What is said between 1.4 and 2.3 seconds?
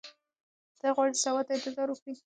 ته انتظار وکړي.